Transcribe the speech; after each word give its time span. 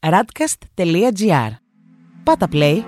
radcast.gr. 0.00 1.50
Πάτα 2.24 2.48
play. 2.52 2.82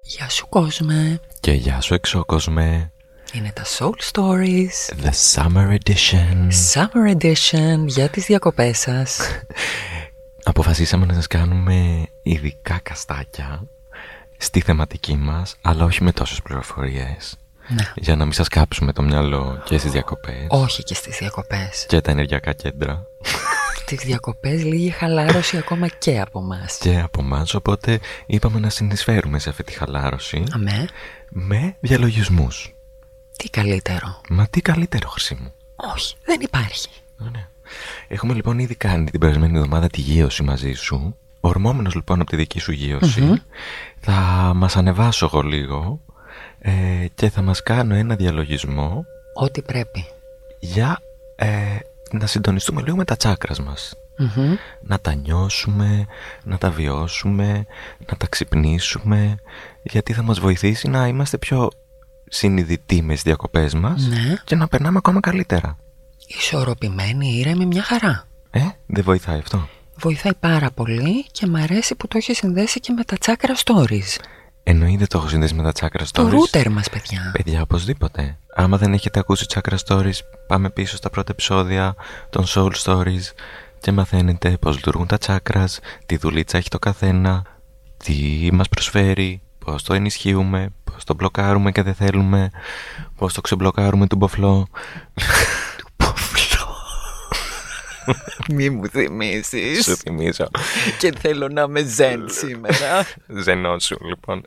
Γεια 0.00 0.28
σου 0.28 0.48
κόσμε. 0.48 1.20
Και 1.40 1.52
γεια 1.52 1.80
σου 1.80 1.94
εξώκοσμε. 1.94 2.92
Είναι 3.32 3.52
τα 3.54 3.62
Soul 3.78 3.94
Stories. 4.12 5.04
The 5.04 5.12
Summer 5.34 5.78
Edition. 5.78 6.48
Summer 6.72 7.16
Edition 7.16 7.84
για 7.86 8.08
τις 8.08 8.24
διακοπές 8.24 8.78
σας. 8.78 9.20
Αποφασίσαμε 10.44 11.06
να 11.06 11.14
σας 11.14 11.26
κάνουμε 11.26 12.06
ειδικά 12.22 12.78
καστάκια 12.82 13.68
στη 14.36 14.60
θεματική 14.60 15.16
μας, 15.16 15.56
αλλά 15.62 15.84
όχι 15.84 16.02
με 16.02 16.12
τόσες 16.12 16.42
πληροφορίες. 16.42 17.38
Ναι. 17.68 17.92
Για 17.96 18.16
να 18.16 18.24
μην 18.24 18.32
σας 18.32 18.48
κάψουμε 18.48 18.92
το 18.92 19.02
μυαλό 19.02 19.62
και 19.64 19.78
στις 19.78 19.90
διακοπές. 19.90 20.46
Όχι 20.48 20.82
και 20.82 20.94
στις 20.94 21.16
διακοπές. 21.18 21.86
Και 21.88 22.00
τα 22.00 22.10
ενεργειακά 22.10 22.52
κέντρα. 22.52 23.06
Στις 23.76 24.04
διακοπές 24.04 24.64
λίγη 24.64 24.90
χαλάρωση 24.90 25.56
ακόμα 25.56 25.88
και 25.88 26.20
από 26.20 26.40
μας. 26.42 26.78
Και 26.80 27.00
από 27.00 27.20
εμάς, 27.22 27.54
οπότε 27.54 28.00
είπαμε 28.26 28.58
να 28.58 28.68
συνεισφέρουμε 28.70 29.38
σε 29.38 29.48
αυτή 29.48 29.64
τη 29.64 29.72
χαλάρωση 29.72 30.44
Αμέ, 30.52 30.88
με 31.28 31.76
διαλογισμούς. 31.80 32.74
τι 33.36 33.50
καλύτερο. 33.50 34.20
Μα 34.28 34.46
τι 34.50 34.60
καλύτερο 34.60 35.08
χρυσή 35.08 35.34
μου. 35.40 35.52
Όχι, 35.94 36.14
δεν 36.24 36.40
υπάρχει. 36.40 36.88
Ωραία. 37.20 37.48
Έχουμε 38.08 38.34
λοιπόν 38.34 38.58
ήδη 38.58 38.74
κάνει 38.74 39.10
την 39.10 39.20
περασμένη 39.20 39.56
εβδομάδα 39.56 39.86
τη 39.86 40.00
γύρωση 40.00 40.42
μαζί 40.42 40.72
σου. 40.72 41.16
Ορμόμενος 41.40 41.94
λοιπόν 41.94 42.20
από 42.20 42.30
τη 42.30 42.36
δική 42.36 42.58
σου 42.60 42.72
γύρωση, 42.72 43.42
θα 44.00 44.12
μας 44.54 44.76
ανεβάσω 44.76 45.26
εγώ 45.32 45.42
λίγο 45.42 46.00
ε, 46.58 46.72
και 47.14 47.28
θα 47.30 47.42
μας 47.42 47.62
κάνω 47.62 47.94
ένα 47.94 48.14
διαλογισμό 48.14 49.04
Ό,τι 49.34 49.62
πρέπει. 49.62 50.04
για 50.60 50.98
ε, 51.36 51.48
να 52.10 52.26
συντονιστούμε 52.26 52.82
λίγο 52.82 52.96
με 52.96 53.04
τα 53.04 53.16
τσάκρας 53.16 53.60
μας. 53.60 53.94
Μμμ. 54.18 54.54
Να 54.82 54.98
τα 55.00 55.14
νιώσουμε, 55.14 56.06
να 56.44 56.58
τα 56.58 56.70
βιώσουμε, 56.70 57.66
να 58.10 58.16
τα 58.16 58.26
ξυπνήσουμε, 58.26 59.36
γιατί 59.82 60.12
θα 60.12 60.22
μας 60.22 60.40
βοηθήσει 60.40 60.88
να 60.88 61.06
είμαστε 61.06 61.38
πιο 61.38 61.70
συνειδητοί 62.28 63.02
με 63.02 63.12
τις 63.12 63.22
διακοπές 63.22 63.74
μας 63.74 64.06
Ναι. 64.06 64.34
και 64.44 64.56
να 64.56 64.68
περνάμε 64.68 64.98
ακόμα 64.98 65.20
καλύτερα. 65.20 65.76
Ισορροπημένη, 66.26 67.28
ήρεμη, 67.38 67.66
μια 67.66 67.82
χαρά. 67.82 68.26
Ε, 68.50 68.60
δεν 68.86 69.04
βοηθάει 69.04 69.38
αυτό. 69.38 69.68
Βοηθάει 69.94 70.34
πάρα 70.40 70.70
πολύ 70.70 71.24
και 71.30 71.46
μ' 71.46 71.56
αρέσει 71.56 71.94
που 71.94 72.08
το 72.08 72.18
έχει 72.18 72.34
συνδέσει 72.34 72.80
και 72.80 72.92
με 72.92 73.04
τα 73.04 73.16
chakra 73.24 73.54
stories. 73.64 74.20
Εννοείται 74.70 75.06
το 75.06 75.18
έχω 75.18 75.28
συνδέσει 75.28 75.54
με 75.54 75.62
τα 75.62 75.72
chakra 75.80 76.00
stories. 76.00 76.12
Το 76.12 76.30
router 76.30 76.68
μας, 76.68 76.90
παιδιά. 76.90 77.30
Παιδιά, 77.32 77.62
οπωσδήποτε. 77.62 78.38
Άμα 78.54 78.76
δεν 78.76 78.92
έχετε 78.92 79.18
ακούσει 79.18 79.46
chakra 79.54 79.76
stories, 79.86 80.18
πάμε 80.46 80.70
πίσω 80.70 80.96
στα 80.96 81.10
πρώτα 81.10 81.32
επεισόδια 81.32 81.94
των 82.30 82.44
soul 82.46 82.70
stories 82.82 83.32
και 83.80 83.92
μαθαίνετε 83.92 84.56
πώς 84.60 84.76
λειτουργούν 84.76 85.06
τα 85.06 85.18
chakras, 85.26 85.76
τι 86.06 86.16
δουλίτσα 86.16 86.58
έχει 86.58 86.68
το 86.68 86.78
καθένα, 86.78 87.42
τι 87.96 88.48
μας 88.52 88.68
προσφέρει, 88.68 89.42
πώς 89.58 89.82
το 89.82 89.94
ενισχύουμε, 89.94 90.72
πώς 90.84 91.04
το 91.04 91.14
μπλοκάρουμε 91.14 91.72
και 91.72 91.82
δεν 91.82 91.94
θέλουμε, 91.94 92.50
πώς 93.16 93.32
το 93.32 93.40
ξεμπλοκάρουμε 93.40 94.06
του 94.06 94.16
μποφλό. 94.16 94.66
Μη 98.54 98.70
μου 98.70 98.88
θυμίσεις. 98.88 99.84
Σου 99.84 99.96
θυμίζω. 99.96 100.48
και 100.98 101.12
θέλω 101.18 101.48
να 101.48 101.62
είμαι 101.62 101.82
ζεν 101.82 102.28
σήμερα. 102.28 103.06
Ζενώσου, 103.26 103.96
λοιπόν. 104.04 104.42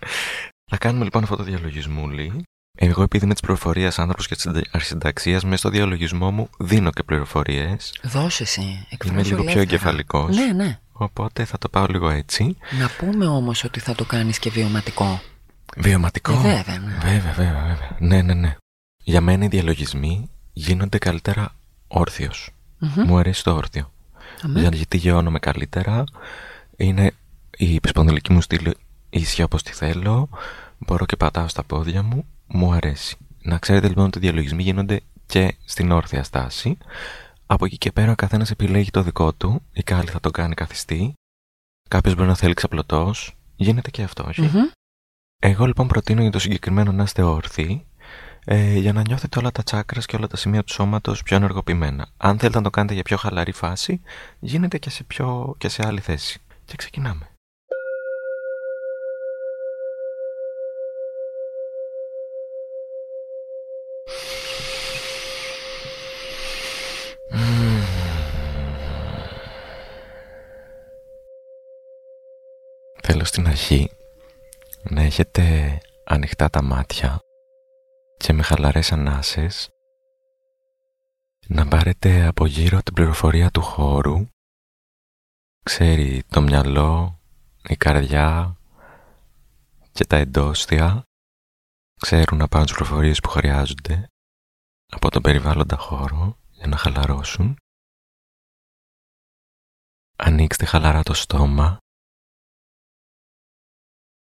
Θα 0.72 0.78
κάνουμε 0.78 1.04
λοιπόν 1.04 1.24
αυτό 1.24 1.36
το 1.36 1.44
διαλογισμούλι. 1.44 2.44
Εγώ, 2.78 3.04
επειδή 3.04 3.24
είμαι 3.24 3.34
της 3.34 3.42
πληροφορίας 3.42 4.00
άνθρωπος 4.00 4.28
και 4.28 4.36
της 4.36 4.46
αρχισυνταξίας, 4.72 5.44
μέσα 5.44 5.58
στο 5.58 5.70
διαλογισμό 5.70 6.32
μου 6.32 6.50
δίνω 6.60 6.92
και 6.92 7.04
πληροφορίες. 7.04 8.00
Δώσε 8.02 8.44
εσύ. 8.44 8.62
Είμαι 8.62 8.86
εκφράσου 8.90 9.16
λίγο 9.16 9.26
πιο 9.26 9.36
ελεύθερα. 9.36 9.62
εγκεφαλικός. 9.62 10.36
Ναι, 10.36 10.54
ναι. 10.54 10.80
Οπότε 10.92 11.46
θα 11.46 11.58
το 11.58 11.70
πάω 11.70 11.86
λίγο 11.86 12.10
έτσι. 12.10 12.58
Να 12.80 12.90
πούμε 12.98 13.26
όμως 13.26 13.64
ότι 13.64 13.80
θα 13.80 13.96
το 13.96 14.06
κάνεις 14.06 14.40
και 14.40 14.50
βιωματικό. 14.50 15.22
Βιωματικό. 15.78 16.32
Ε, 16.32 16.36
βέβαια, 16.36 16.80
ναι. 16.80 16.98
Βέβαια, 17.02 17.34
βέβαια, 17.36 17.62
βέβαια. 17.62 17.98
Ναι, 18.00 18.22
ναι, 18.22 18.34
ναι. 18.34 18.56
Για 19.04 19.22
μένα 19.22 19.46
οι 19.46 19.48
διαλογισμοί 19.48 20.30
γίνονται 20.54 20.98
καλύτερα 20.98 21.56
όρθιος. 21.88 22.50
Μμμ. 22.82 23.04
Μου 23.08 23.18
αρέσει 23.18 23.44
το 23.44 23.54
όρθιο. 23.56 23.92
Αμέ. 24.42 24.60
Για- 24.60 24.70
Γιατί 24.70 24.98
γεώνομαι 24.98 25.40
καλύτερα. 25.40 26.04
Είναι 26.78 27.12
η 27.58 27.80
σπονδυλική 27.88 28.34
μου 28.34 28.42
στήλη 28.42 28.76
ίσια 29.10 29.46
όπως 29.46 29.64
τη 29.64 29.72
θέλω. 29.74 30.30
Μπορώ 30.78 31.06
και 31.06 31.16
πατάω 31.16 31.48
στα 31.48 31.64
πόδια 31.64 32.04
μου. 32.04 32.26
Μου 32.48 32.74
αρέσει. 32.74 33.18
Να 33.42 33.58
ξέρετε 33.58 33.88
λοιπόν 33.88 34.06
ότι 34.06 34.18
οι 34.18 34.22
διαλογισμοί 34.22 34.64
γίνονται 34.64 35.02
και 35.26 35.56
στην 35.66 35.92
όρθια 35.92 36.24
στάση. 36.24 36.78
Από 37.46 37.66
εκεί 37.66 37.78
και 37.78 37.92
πέρα 37.92 38.12
ο 38.12 38.16
καθένας 38.16 38.52
επιλέγει 38.52 38.90
το 38.90 39.02
δικό 39.04 39.34
του. 39.34 39.62
Η 39.74 39.84
κάλλη 39.84 40.10
θα 40.10 40.20
το 40.20 40.32
κάνει 40.32 40.54
καθιστή. 40.54 41.14
Κάποιος 41.90 42.16
μπορεί 42.16 42.28
να 42.28 42.36
θέλει 42.36 42.54
ξαπλωτός. 42.54 43.36
Γίνεται 43.56 43.90
και 43.90 44.04
αυτό, 44.04 44.24
όχι; 44.28 44.42
Μμμ. 44.42 44.68
Εγώ 45.44 45.66
λοιπόν 45.66 45.88
προτείνω 45.88 46.22
για 46.22 46.32
το 46.32 46.40
συγκεκριμένο 46.40 46.92
να 46.92 47.04
είστε 47.04 47.22
όρθιοι 47.22 47.86
ε, 48.46 48.78
για 48.78 48.94
να 48.94 49.02
νιώθετε 49.02 49.40
όλα 49.40 49.52
τα 49.52 49.64
τσάκρας 49.64 50.06
και 50.06 50.16
όλα 50.16 50.28
τα 50.28 50.38
σημεία 50.38 50.64
του 50.64 50.74
σώματος 50.74 51.24
πιο 51.24 51.36
ενεργοποιημένα. 51.36 52.08
Αν 52.18 52.40
θέλετε 52.40 52.58
να 52.58 52.64
το 52.64 52.70
κάνετε 52.70 52.94
για 52.94 53.04
πιο 53.04 53.18
χαλαρή 53.18 53.52
φάση, 53.52 54.02
γίνεται 54.40 54.78
και 54.78 54.90
σε, 54.90 55.04
πιο, 55.04 55.56
και 55.58 55.70
σε 55.70 55.84
άλλη 55.86 56.00
θέση. 56.00 56.40
Και 56.66 56.76
ξεκινάμε. 56.76 57.26
Θέλω 73.04 73.26
στην 73.26 73.48
αρχή 73.48 73.92
να 74.84 75.02
έχετε 75.02 75.78
ανοιχτά 76.04 76.50
τα 76.50 76.64
μάτια 76.64 77.22
και 78.22 78.34
με 78.34 78.44
χαλαρές 78.44 78.92
ανάσες 78.92 79.70
να 81.48 81.68
πάρετε 81.68 82.26
από 82.26 82.46
γύρω 82.46 82.82
την 82.82 82.94
πληροφορία 82.94 83.50
του 83.52 83.62
χώρου. 83.62 84.28
Ξέρει 85.66 86.24
το 86.30 86.42
μυαλό, 86.42 87.20
η 87.70 87.76
καρδιά 87.76 88.58
και 89.92 90.06
τα 90.06 90.16
εντόστια. 90.16 91.04
Ξέρουν 92.02 92.38
να 92.38 92.48
πάρουν 92.48 92.68
τις 92.68 92.76
πληροφορίες 92.76 93.20
που 93.20 93.30
χρειάζονται 93.30 94.08
από 94.88 95.10
τον 95.10 95.22
περιβάλλοντα 95.22 95.78
χώρο 95.78 96.38
για 96.50 96.68
να 96.68 96.78
χαλαρώσουν. 96.78 97.56
Ανοίξτε 100.18 100.66
χαλαρά 100.66 101.04
το 101.04 101.14
στόμα 101.14 101.78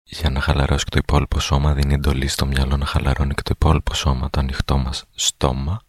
για 0.09 0.29
να 0.29 0.41
χαλαρώσει 0.41 0.83
και 0.83 0.89
το 0.89 0.97
υπόλοιπο 0.97 1.39
σώμα 1.39 1.73
δίνει 1.73 1.93
εντολή 1.93 2.27
στο 2.27 2.45
μυαλό 2.45 2.77
να 2.77 2.85
χαλαρώνει 2.85 3.33
και 3.33 3.41
το 3.41 3.51
υπόλοιπο 3.55 3.93
σώμα, 3.93 4.29
το 4.29 4.39
ανοιχτό 4.39 4.77
μας 4.77 5.05
στόμα. 5.15 5.81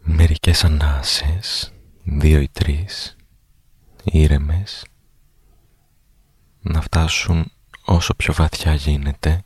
Μερικές 0.00 0.64
ανάσες, 0.64 1.72
δύο 2.04 2.40
ή 2.40 2.48
τρεις, 2.48 3.16
ήρεμες, 4.04 4.84
να 6.60 6.80
φτάσουν 6.80 7.52
όσο 7.84 8.14
πιο 8.14 8.34
βαθιά 8.34 8.74
γίνεται. 8.74 9.40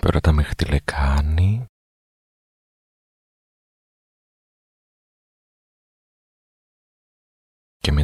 Πρώτα 0.00 0.32
μέχρι 0.32 0.54
τη 0.54 0.64
λεκάνη, 0.64 1.67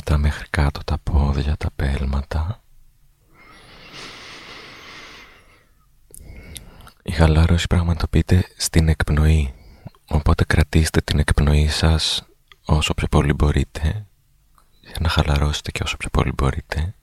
και 0.05 0.11
μετά 0.11 0.29
μέχρι 0.29 0.49
κάτω 0.51 0.85
τα 0.85 0.99
πόδια, 0.99 1.57
τα 1.57 1.71
πέλματα. 1.77 2.63
Η 7.03 7.11
χαλάρωση 7.11 7.67
πραγματοποιείται 7.67 8.49
στην 8.57 8.89
εκπνοή, 8.89 9.55
οπότε 10.09 10.45
κρατήστε 10.45 11.01
την 11.01 11.19
εκπνοή 11.19 11.69
σας 11.69 12.25
όσο 12.65 12.95
πιο 12.95 13.07
πολύ 13.09 13.33
μπορείτε 13.33 14.07
για 14.81 14.97
να 15.01 15.09
χαλαρώσετε 15.09 15.71
και 15.71 15.83
όσο 15.83 15.97
πιο 15.97 16.09
πολύ 16.09 16.33
μπορείτε. 16.37 16.95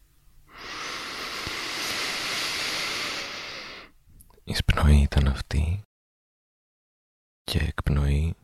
Η 4.44 4.51
εισπνοή 4.51 5.01
ήταν 5.01 5.27
αυτή 5.27 5.81
και 7.44 7.57
εκπνοή 7.59 8.36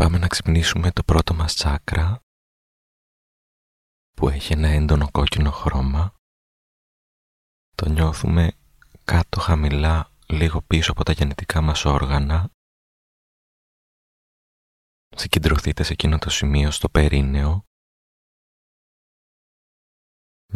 Πάμε 0.00 0.18
να 0.18 0.26
ξυπνήσουμε 0.26 0.90
το 0.90 1.02
πρώτο 1.02 1.34
μας 1.34 1.54
τσάκρα 1.54 2.20
που 4.16 4.28
έχει 4.28 4.52
ένα 4.52 4.68
έντονο 4.68 5.10
κόκκινο 5.10 5.50
χρώμα. 5.50 6.14
Το 7.74 7.88
νιώθουμε 7.88 8.52
κάτω 9.04 9.40
χαμηλά 9.40 10.12
λίγο 10.28 10.62
πίσω 10.62 10.92
από 10.92 11.02
τα 11.04 11.12
γενετικά 11.12 11.60
μας 11.60 11.84
όργανα. 11.84 12.50
Συγκεντρωθείτε 15.16 15.82
σε 15.82 15.92
εκείνο 15.92 16.18
το 16.18 16.30
σημείο 16.30 16.70
στο 16.70 16.88
περίνεο. 16.88 17.64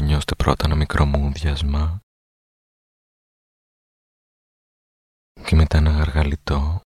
Νιώστε 0.03 0.35
πρώτα 0.35 0.65
ένα 0.65 0.77
μικρό 0.77 1.05
μούδιασμα 1.07 2.01
και 5.47 5.57
μετά 5.57 5.77
ένα 5.79 5.91
γαργαλιτό. 5.91 6.81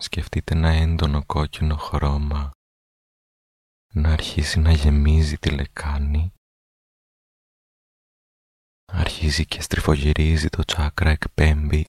Σκεφτείτε 0.00 0.54
ένα 0.54 0.68
έντονο 0.68 1.24
κόκκινο 1.26 1.76
χρώμα 1.76 2.50
να 3.92 4.12
αρχίσει 4.12 4.58
να 4.58 4.72
γεμίζει 4.72 5.38
τη 5.38 5.50
λεκάνη. 5.50 6.32
Αρχίζει 8.92 9.46
και 9.46 9.60
στριφογυρίζει 9.62 10.48
το 10.48 10.62
τσάκρα 10.64 11.10
εκπέμπει 11.10 11.84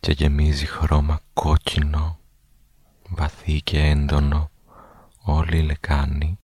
και 0.00 0.12
γεμίζει 0.12 0.66
χρώμα 0.66 1.20
κόκκινο, 1.32 2.20
βαθύ 3.08 3.62
και 3.62 3.78
έντονο 3.78 4.50
όλη 5.22 5.58
η 5.58 5.62
λεκάνη 5.62 6.38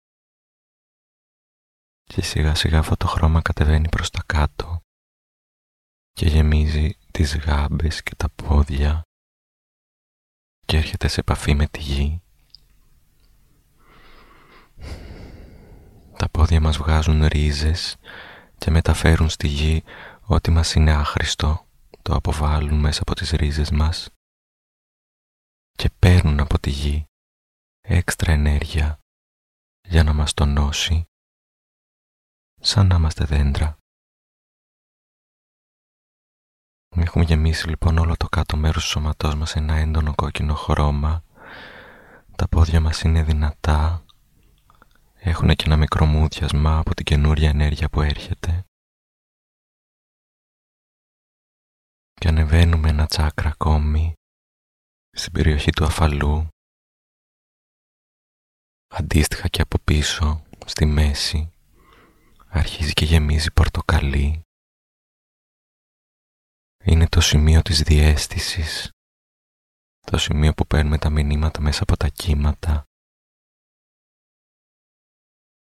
και 2.05 2.23
σιγά 2.23 2.55
σιγά 2.55 2.79
αυτό 2.79 2.97
το 2.97 3.07
χρώμα 3.07 3.43
κατεβαίνει 3.43 3.89
προς 3.89 4.11
τα 4.11 4.23
κάτω 4.27 4.81
και 6.13 6.27
γεμίζει 6.27 6.99
τις 7.11 7.37
γάμπες 7.37 8.03
και 8.03 8.15
τα 8.15 8.29
πόδια 8.29 9.03
και 10.71 10.77
έρχεται 10.77 11.09
σε 11.09 11.21
επαφή 11.21 11.55
με 11.55 11.67
τη 11.67 11.81
γη. 11.81 12.23
Τα 16.17 16.29
πόδια 16.31 16.61
μας 16.61 16.77
βγάζουν 16.77 17.27
ρίζες 17.27 17.97
και 18.59 18.71
μεταφέρουν 18.71 19.29
στη 19.29 19.47
γη 19.47 19.85
ό,τι 20.21 20.51
μας 20.51 20.75
είναι 20.75 20.93
άχρηστο, 20.93 21.67
το 22.03 22.15
αποβάλλουν 22.15 22.79
μέσα 22.79 23.03
από 23.03 23.15
τις 23.15 23.31
ρίζες 23.31 23.71
μας 23.71 24.11
και 25.73 25.91
παίρνουν 25.99 26.41
από 26.41 26.59
τη 26.59 26.71
γη 26.71 27.05
έξτρα 27.81 28.33
ενέργεια 28.33 28.99
για 29.89 30.03
να 30.03 30.13
μας 30.13 30.35
τονώσει 30.35 31.05
σαν 32.61 32.87
να 32.87 32.97
είμαστε 32.97 33.25
δέντρα. 33.25 33.80
Έχουμε 36.97 37.25
γεμίσει 37.25 37.69
λοιπόν 37.69 37.99
όλο 37.99 38.17
το 38.17 38.29
κάτω 38.29 38.57
μέρος 38.57 38.83
του 38.83 38.89
σώματός 38.89 39.35
μας 39.35 39.57
ένα 39.57 39.75
έντονο 39.75 40.15
κόκκινο 40.15 40.55
χρώμα. 40.55 41.25
Τα 42.37 42.49
πόδια 42.49 42.81
μας 42.81 43.03
είναι 43.03 43.23
δυνατά. 43.23 44.05
Έχουν 45.15 45.49
και 45.55 45.65
ένα 45.67 45.77
μικρό 45.77 46.07
μούδιασμα 46.07 46.79
από 46.79 46.95
την 46.95 47.05
καινούρια 47.05 47.49
ενέργεια 47.49 47.89
που 47.89 48.01
έρχεται. 48.01 48.65
Και 52.13 52.29
ανεβαίνουμε 52.29 52.89
ένα 52.89 53.07
τσάκρα 53.07 53.49
ακόμη 53.49 54.13
στην 55.11 55.33
περιοχή 55.33 55.71
του 55.71 55.85
αφαλού. 55.85 56.49
Αντίστοιχα 58.89 59.49
και 59.49 59.63
από 59.63 59.79
πίσω, 59.85 60.43
στη 60.67 60.85
μέση, 60.85 61.53
αρχίζει 62.49 62.93
και 62.93 63.05
γεμίζει 63.05 63.53
πορτοκαλί 63.53 64.43
είναι 66.85 67.09
το 67.09 67.21
σημείο 67.21 67.63
της 67.63 67.83
διέστησης, 67.83 68.91
το 70.01 70.19
σημείο 70.19 70.55
που 70.55 70.67
παίρνουμε 70.67 70.99
τα 70.99 71.11
μηνύματα 71.11 71.61
μέσα 71.61 71.83
από 71.83 71.97
τα 71.97 72.09
κύματα, 72.09 72.85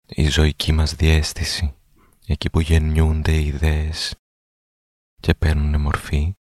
η 0.08 0.28
ζωική 0.28 0.72
μας 0.72 0.96
διέστηση, 0.96 1.76
εκεί 2.28 2.50
που 2.50 2.60
γεννιούνται 2.60 3.32
οι 3.32 3.46
ιδέες 3.46 4.16
και 5.22 5.34
παίρνουν 5.34 5.82
μορφή. 5.82 6.34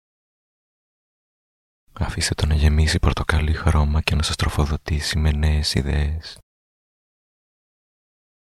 Αφήστε 1.92 2.34
το 2.34 2.46
να 2.46 2.54
γεμίσει 2.54 2.98
πορτοκαλί 2.98 3.52
χρώμα 3.52 4.00
και 4.00 4.14
να 4.14 4.22
σας 4.22 4.36
τροφοδοτήσει 4.36 5.18
με 5.18 5.30
νέες 5.30 5.74
ιδέες. 5.74 6.38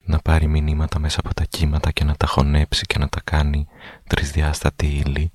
Να 0.04 0.18
πάρει 0.18 0.46
μηνύματα 0.46 0.98
μέσα 0.98 1.20
από 1.20 1.34
τα 1.34 1.44
κύματα 1.44 1.90
και 1.90 2.04
να 2.04 2.16
τα 2.16 2.26
χωνέψει 2.26 2.86
και 2.86 2.98
να 2.98 3.08
τα 3.08 3.20
κάνει 3.20 3.66
τρισδιάστατη 4.04 4.86
ύλη 4.86 5.32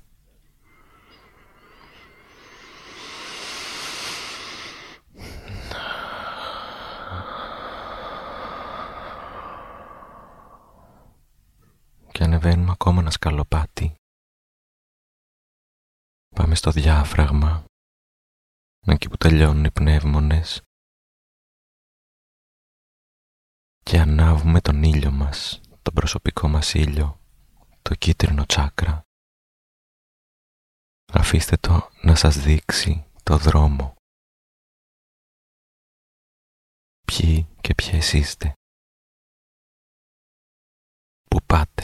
και 12.16 12.24
ανεβαίνουμε 12.24 12.72
ακόμα 12.72 13.00
ένα 13.00 13.10
σκαλοπάτι. 13.10 13.94
Πάμε 16.34 16.54
στο 16.54 16.70
διάφραγμα, 16.70 17.64
εκεί 18.86 19.08
που 19.08 19.16
τελειώνουν 19.16 19.64
οι 19.64 19.70
πνεύμονες 19.70 20.62
και 23.82 23.98
ανάβουμε 23.98 24.60
τον 24.60 24.82
ήλιο 24.82 25.10
μας, 25.10 25.60
τον 25.82 25.94
προσωπικό 25.94 26.48
μας 26.48 26.74
ήλιο, 26.74 27.20
το 27.82 27.94
κίτρινο 27.94 28.46
τσάκρα. 28.46 29.02
Αφήστε 31.12 31.56
το 31.56 31.90
να 32.02 32.14
σας 32.14 32.36
δείξει 32.36 33.06
το 33.22 33.36
δρόμο. 33.38 33.94
Ποιοι 37.06 37.46
και 37.60 37.74
ποιες 37.74 38.12
είστε. 38.12 38.52
Πού 41.30 41.38
πάτε. 41.46 41.75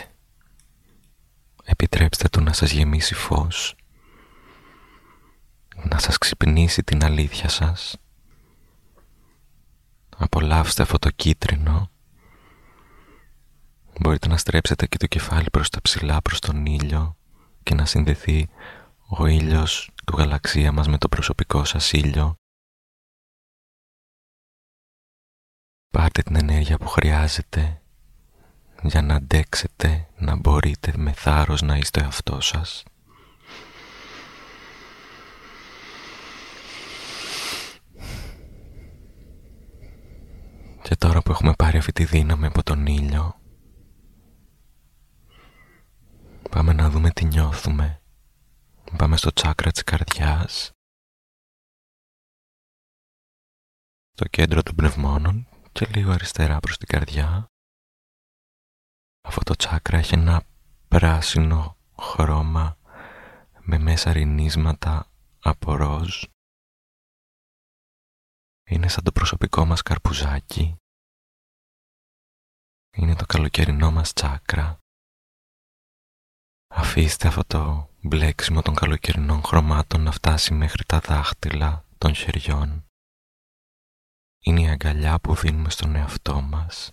Επιτρέψτε 2.52 2.52
του 2.52 2.52
να 2.52 2.52
σας 2.52 2.70
γεμίσει 2.72 3.14
φως, 3.14 3.74
να 5.90 5.98
σας 5.98 6.18
ξυπνήσει 6.18 6.82
την 6.82 7.04
αλήθεια 7.04 7.48
σας. 7.48 7.96
Απολαύστε 10.16 10.82
αυτό 10.82 10.98
το 10.98 11.10
κίτρινο. 11.10 11.90
Μπορείτε 14.00 14.28
να 14.28 14.36
στρέψετε 14.36 14.86
και 14.86 14.96
το 14.96 15.06
κεφάλι 15.06 15.50
προς 15.50 15.68
τα 15.68 15.80
ψηλά, 15.80 16.22
προς 16.22 16.38
τον 16.38 16.66
ήλιο 16.66 17.16
και 17.62 17.74
να 17.74 17.84
συνδεθεί 17.84 18.48
ο 19.08 19.26
ήλιος 19.26 19.90
του 20.04 20.16
γαλαξία 20.16 20.72
μας 20.72 20.88
με 20.88 20.98
το 20.98 21.08
προσωπικό 21.08 21.64
σας 21.64 21.92
ήλιο. 21.92 22.34
Πάρτε 25.90 26.22
την 26.22 26.36
ενέργεια 26.36 26.78
που 26.78 26.86
χρειάζεται 26.88 27.81
για 28.82 29.02
να 29.02 29.14
αντέξετε 29.14 30.08
να 30.16 30.36
μπορείτε 30.36 30.92
με 30.96 31.12
θάρρος 31.12 31.62
να 31.62 31.76
είστε 31.76 32.00
αυτό 32.04 32.40
σας. 32.40 32.82
Και 40.82 40.96
τώρα 40.96 41.22
που 41.22 41.30
έχουμε 41.30 41.52
πάρει 41.54 41.78
αυτή 41.78 41.92
τη 41.92 42.04
δύναμη 42.04 42.46
από 42.46 42.62
τον 42.62 42.86
ήλιο, 42.86 43.40
πάμε 46.50 46.72
να 46.72 46.90
δούμε 46.90 47.10
τι 47.10 47.24
νιώθουμε. 47.24 48.02
Πάμε 48.96 49.16
στο 49.16 49.32
τσάκρα 49.32 49.70
της 49.70 49.82
καρδιάς, 49.82 50.70
στο 54.12 54.24
κέντρο 54.30 54.62
των 54.62 54.74
πνευμόνων 54.74 55.48
και 55.72 55.86
λίγο 55.94 56.10
αριστερά 56.10 56.58
προς 56.58 56.78
την 56.78 56.88
καρδιά. 56.88 57.46
Αυτό 59.22 59.42
το 59.42 59.54
τσάκρα 59.54 59.98
έχει 59.98 60.14
ένα 60.14 60.44
πράσινο 60.88 61.76
χρώμα 61.98 62.78
με 63.60 63.78
μέσα 63.78 64.12
ρινίσματα 64.12 65.10
από 65.42 65.74
ροζ. 65.76 66.24
Είναι 68.70 68.88
σαν 68.88 69.04
το 69.04 69.12
προσωπικό 69.12 69.64
μας 69.64 69.82
καρπουζάκι. 69.82 70.76
Είναι 72.96 73.16
το 73.16 73.26
καλοκαιρινό 73.26 73.90
μας 73.90 74.12
τσάκρα. 74.12 74.78
Αφήστε 76.74 77.28
αυτό 77.28 77.44
το 77.44 77.88
μπλέξιμο 78.02 78.62
των 78.62 78.74
καλοκαιρινών 78.74 79.42
χρωμάτων 79.42 80.02
να 80.02 80.10
φτάσει 80.10 80.54
μέχρι 80.54 80.84
τα 80.84 81.00
δάχτυλα 81.00 81.84
των 81.98 82.14
χεριών. 82.14 82.86
Είναι 84.44 84.60
η 84.60 84.68
αγκαλιά 84.68 85.18
που 85.20 85.34
δίνουμε 85.34 85.70
στον 85.70 85.94
εαυτό 85.94 86.40
μας 86.40 86.92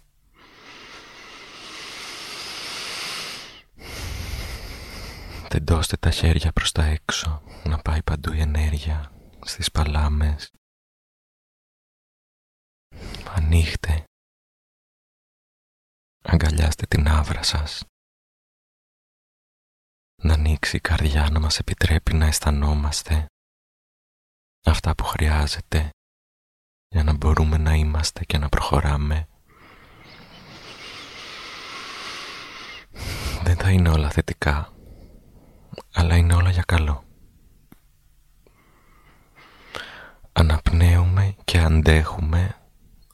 Τεντώστε 5.50 5.98
τα 5.98 6.12
χέρια 6.12 6.52
προς 6.52 6.72
τα 6.72 6.84
έξω, 6.84 7.44
να 7.66 7.78
πάει 7.78 8.04
παντού 8.04 8.34
η 8.34 8.40
ενέργεια, 8.40 9.12
στις 9.46 9.72
παλάμες. 9.72 10.52
Ανοίχτε. 13.28 14.04
Αγκαλιάστε 16.24 16.86
την 16.86 17.08
άβρα 17.08 17.44
σας. 17.44 17.84
Να 20.24 20.34
ανοίξει 20.34 20.76
η 20.76 20.80
καρδιά 20.80 21.30
να 21.30 21.40
μας 21.40 21.60
επιτρέπει 21.60 22.14
να 22.14 22.26
αισθανόμαστε 22.26 23.26
αυτά 24.66 24.96
που 24.96 25.04
χρειάζεται 25.04 25.90
για 26.88 27.04
να 27.04 27.14
μπορούμε 27.14 27.58
να 27.58 27.74
είμαστε 27.74 28.26
και 28.26 28.38
να 28.38 28.50
προχωράμε. 28.50 29.28
Δεν 33.44 33.58
θα 33.58 33.72
είναι 33.72 33.90
όλα 33.90 34.10
θετικά, 34.10 34.79
αλλά 35.94 36.16
είναι 36.16 36.34
όλα 36.34 36.50
για 36.50 36.64
καλό. 36.64 37.04
Αναπνέουμε 40.32 41.36
και 41.46 41.60
αντέχουμε 41.60 42.70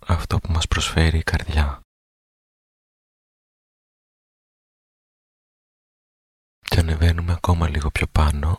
αυτό 0.07 0.37
που 0.37 0.51
μας 0.51 0.67
προσφέρει 0.67 1.17
η 1.17 1.23
καρδιά. 1.23 1.79
Και 6.59 6.79
ανεβαίνουμε 6.79 7.33
ακόμα 7.33 7.69
λίγο 7.69 7.89
πιο 7.91 8.07
πάνω 8.07 8.57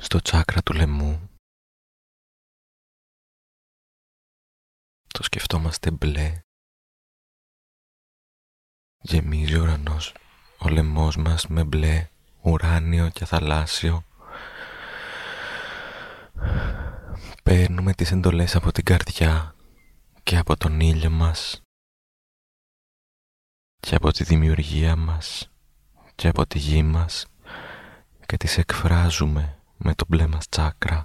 στο 0.00 0.20
τσάκρα 0.20 0.62
του 0.62 0.72
λαιμού 0.72 1.28
το 5.14 5.22
σκεφτόμαστε 5.22 5.90
μπλε 5.90 6.45
γεμίζει 9.08 9.56
ο 9.56 9.62
ουρανός 9.62 10.14
ο 10.58 10.68
λαιμός 10.68 11.16
μας 11.16 11.46
με 11.46 11.64
μπλε 11.64 12.08
ουράνιο 12.40 13.08
και 13.08 13.24
θαλάσσιο 13.24 14.04
παίρνουμε 17.42 17.92
τις 17.92 18.12
εντολές 18.12 18.56
από 18.56 18.72
την 18.72 18.84
καρδιά 18.84 19.54
και 20.22 20.36
από 20.36 20.56
τον 20.56 20.80
ήλιο 20.80 21.10
μας 21.10 21.60
και 23.76 23.94
από 23.94 24.10
τη 24.10 24.24
δημιουργία 24.24 24.96
μας 24.96 25.50
και 26.14 26.28
από 26.28 26.46
τη 26.46 26.58
γη 26.58 26.82
μας 26.82 27.26
και 28.26 28.36
τις 28.36 28.58
εκφράζουμε 28.58 29.58
με 29.76 29.94
το 29.94 30.04
μπλε 30.08 30.26
μας 30.26 30.48
τσάκρα. 30.48 31.04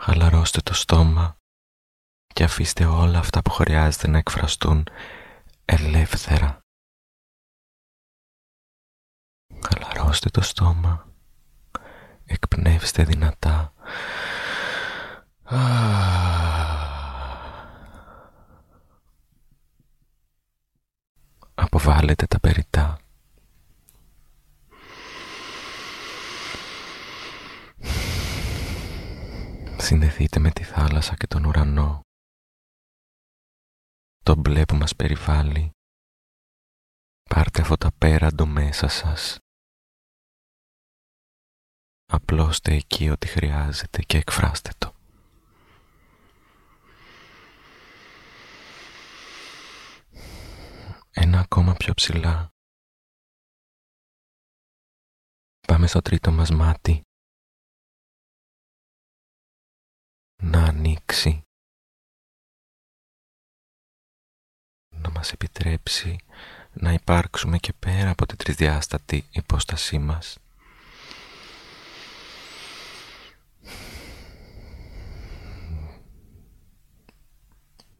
Χαλαρώστε 0.00 0.60
το 0.60 0.74
στόμα 0.74 1.36
και 2.26 2.44
αφήστε 2.44 2.84
όλα 2.84 3.18
αυτά 3.18 3.42
που 3.42 3.50
χρειάζεται 3.50 4.08
να 4.08 4.18
εκφραστούν 4.18 4.86
ελεύθερα. 5.64 6.58
Χαλαρώστε 9.60 10.30
το 10.30 10.40
στόμα, 10.40 11.08
εκπνεύστε 12.24 13.04
δυνατά. 13.04 13.72
Αποβάλλετε 21.54 22.26
τα 22.26 22.40
περιτά. 22.40 22.98
Συνδεθείτε 29.76 30.38
με 30.38 30.50
τη 30.50 30.62
θάλασσα 30.62 31.14
και 31.16 31.26
τον 31.26 31.44
ουρανό. 31.44 32.03
Το 34.24 34.36
μπλε 34.36 34.64
που 34.64 34.76
μας 34.76 34.96
περιβάλλει. 34.96 35.70
Πάρτε 37.30 37.60
αυτό 37.60 37.76
τα 37.76 37.92
πέραντο 37.98 38.46
μέσα 38.46 38.88
σας. 38.88 39.38
Απλώστε 42.04 42.74
εκεί 42.74 43.10
ό,τι 43.10 43.26
χρειάζεται 43.26 44.02
και 44.02 44.16
εκφράστε 44.18 44.70
το. 44.78 44.92
Ένα 51.10 51.40
ακόμα 51.40 51.74
πιο 51.74 51.94
ψηλά. 51.94 52.48
Πάμε 55.66 55.86
στο 55.86 56.00
τρίτο 56.00 56.30
μας 56.32 56.50
μάτι. 56.50 57.02
να 60.42 60.64
ανοίξει, 60.64 61.43
να 65.04 65.10
μας 65.10 65.32
επιτρέψει 65.32 66.16
να 66.72 66.92
υπάρξουμε 66.92 67.58
και 67.58 67.72
πέρα 67.72 68.10
από 68.10 68.26
την 68.26 68.36
τρισδιάστατη 68.36 69.26
υπόστασή 69.30 69.98
μας. 69.98 70.38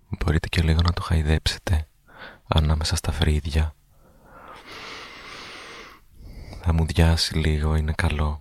Μπορείτε 0.09 0.49
και 0.49 0.63
λίγο 0.63 0.81
να 0.81 0.93
το 0.93 1.03
χαϊδέψετε 1.03 1.89
ανάμεσα 2.49 2.97
στα 2.97 3.13
φρύδια. 3.13 3.75
Θα 6.63 6.73
μου 6.73 6.87
διάσει 6.87 7.39
λίγο, 7.39 7.75
είναι 7.75 7.93
καλό. 7.93 8.39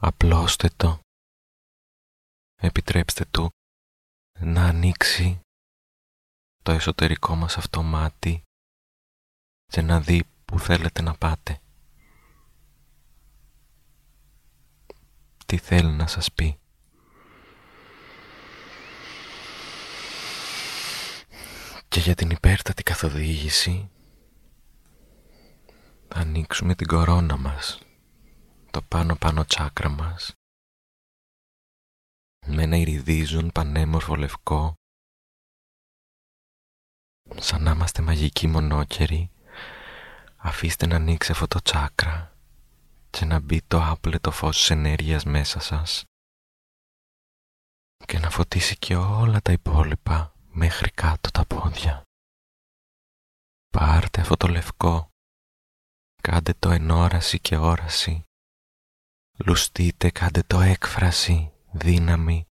Απλώστε 0.00 0.70
το. 0.76 0.98
Επιτρέψτε 2.56 3.24
του 3.30 3.50
να 4.38 4.64
ανοίξει 4.66 5.40
το 6.62 6.72
εσωτερικό 6.72 7.34
μας 7.34 7.56
αυτό 7.56 7.82
μάτι 7.82 8.42
και 9.66 9.82
να 9.82 10.00
δει 10.00 10.24
που 10.44 10.58
θέλετε 10.58 11.02
να 11.02 11.14
πάτε. 11.14 11.60
Τι 15.46 15.56
θέλει 15.56 15.90
να 15.90 16.06
σας 16.06 16.32
πει. 16.32 16.58
Και 21.88 22.00
για 22.00 22.14
την 22.14 22.30
υπέρτατη 22.30 22.82
καθοδήγηση 22.82 23.90
θα 26.08 26.18
ανοίξουμε 26.18 26.74
την 26.74 26.86
κορώνα 26.86 27.36
μας 27.36 27.78
το 28.70 28.82
πάνω 28.82 29.16
πάνω 29.16 29.44
τσάκρα 29.44 29.88
μας 29.88 30.34
με 32.46 32.62
ένα 32.62 32.76
ηριδίζον 32.76 33.50
πανέμορφο 33.52 34.14
λευκό 34.14 34.74
σαν 37.36 37.62
να 37.62 37.70
είμαστε 37.70 38.02
μαγικοί 38.02 38.46
μονόκεροι 38.46 39.30
αφήστε 40.36 40.86
να 40.86 40.96
ανοίξει 40.96 41.32
αυτό 41.32 41.46
το 41.46 41.60
τσάκρα 41.60 42.36
και 43.10 43.24
να 43.24 43.40
μπει 43.40 43.62
το 43.62 43.82
άπλετο 43.82 44.30
φως 44.30 44.56
της 44.56 44.70
ενέργειας 44.70 45.24
μέσα 45.24 45.60
σας 45.60 46.04
και 48.06 48.18
να 48.18 48.30
φωτίσει 48.30 48.76
και 48.76 48.96
όλα 48.96 49.40
τα 49.42 49.52
υπόλοιπα 49.52 50.34
μέχρι 50.50 50.90
κάτω 50.90 51.30
τα 51.30 51.44
πόδια. 51.46 52.02
Πάρτε 53.68 54.20
αυτό 54.20 54.36
το 54.36 54.48
λευκό, 54.48 55.08
κάντε 56.22 56.54
το 56.58 56.70
ενόραση 56.70 57.40
και 57.40 57.56
όραση 57.56 58.26
Λουστείτε, 59.38 60.10
κάντε 60.10 60.42
το 60.42 60.60
έκφραση, 60.60 61.52
δύναμη, 61.78 62.46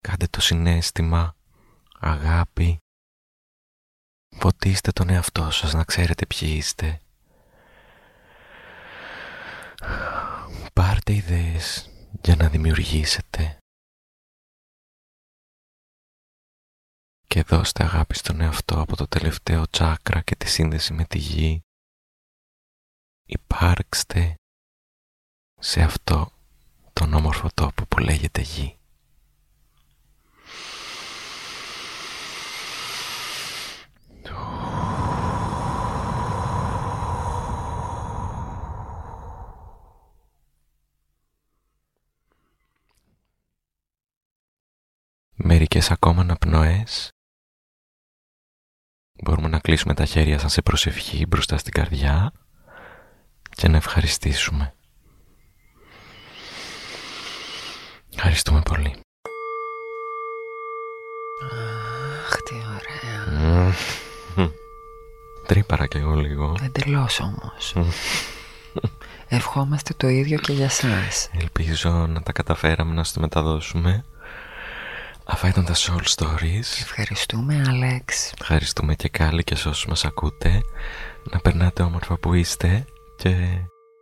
κάντε 0.00 0.26
το 0.26 0.40
συνέστημα, 0.40 1.36
αγάπη. 2.00 2.78
Φωτίστε 4.36 4.92
τον 4.92 5.08
εαυτό 5.08 5.50
σας 5.50 5.72
να 5.72 5.84
ξέρετε 5.84 6.26
ποιοι 6.26 6.54
είστε. 6.56 7.00
Πάρτε 10.72 11.12
ιδέες 11.12 11.90
για 12.22 12.36
να 12.36 12.48
δημιουργήσετε. 12.48 13.58
Και 17.26 17.42
δώστε 17.42 17.84
αγάπη 17.84 18.14
στον 18.14 18.40
εαυτό 18.40 18.80
από 18.80 18.96
το 18.96 19.06
τελευταίο 19.06 19.68
τσάκρα 19.68 20.20
και 20.22 20.36
τη 20.36 20.48
σύνδεση 20.48 20.92
με 20.92 21.04
τη 21.04 21.18
γη. 21.18 21.60
Υπάρξτε 23.26 24.34
σε 25.58 25.82
αυτό 25.82 26.32
τον 26.92 27.14
όμορφο 27.14 27.48
τόπο 27.54 27.86
που 27.86 27.98
λέγεται 27.98 28.40
γη. 28.40 28.76
Μερικές 45.44 45.90
ακόμα 45.90 46.20
αναπνοές 46.20 47.12
Μπορούμε 49.24 49.48
να 49.48 49.58
κλείσουμε 49.58 49.94
τα 49.94 50.04
χέρια 50.04 50.38
σαν 50.38 50.50
σε 50.50 50.62
προσευχή 50.62 51.26
μπροστά 51.26 51.56
στην 51.56 51.72
καρδιά 51.72 52.32
και 53.50 53.68
να 53.68 53.76
ευχαριστήσουμε. 53.76 54.74
Ευχαριστούμε 58.14 58.60
πολύ. 58.60 58.94
Αχ, 62.26 62.36
τι 62.42 62.54
ωραία. 62.54 63.74
Τρύπαρα 65.46 65.86
κι 65.86 65.96
εγώ 65.96 66.14
λίγο. 66.14 66.56
Εντελώς 66.62 67.20
όμως. 67.20 67.74
Ευχόμαστε 69.28 69.94
το 69.96 70.08
ίδιο 70.08 70.38
και 70.38 70.52
για 70.52 70.68
σας. 70.68 71.28
Ελπίζω 71.40 71.90
να 71.90 72.22
τα 72.22 72.32
καταφέραμε 72.32 72.94
να 72.94 73.04
σας 73.04 73.12
το 73.12 73.20
μεταδώσουμε. 73.20 74.04
Αυτά 75.24 75.48
ήταν 75.48 75.64
τα 75.64 75.74
Soul 75.74 76.02
Stories. 76.16 76.80
Ευχαριστούμε, 76.80 77.64
Άλεξ. 77.68 78.32
Ευχαριστούμε 78.40 78.94
και 78.94 79.08
κάλλη 79.08 79.44
και 79.44 79.54
σε 79.54 79.68
όσους 79.68 79.86
μας 79.86 80.04
ακούτε. 80.04 80.60
Να 81.30 81.38
περνάτε 81.38 81.82
όμορφα 81.82 82.18
που 82.18 82.34
είστε 82.34 82.84
και... 83.16 83.58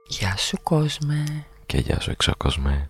Γεια 0.06 0.36
σου, 0.36 0.56
κόσμε. 0.62 1.46
Και 1.66 1.78
γεια 1.78 2.00
σου, 2.00 2.10
εξωκόσμε. 2.10 2.89